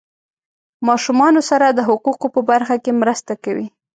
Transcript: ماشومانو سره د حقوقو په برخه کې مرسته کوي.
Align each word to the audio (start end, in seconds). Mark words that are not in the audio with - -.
ماشومانو 0.87 1.41
سره 1.49 1.65
د 1.69 1.79
حقوقو 1.89 2.27
په 2.35 2.41
برخه 2.49 2.75
کې 2.83 2.91
مرسته 3.01 3.33
کوي. 3.43 3.67